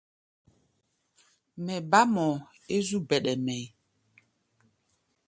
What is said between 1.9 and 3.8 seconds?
bá mɔʼɔ é zú bɛɗɛ mɛʼí̧.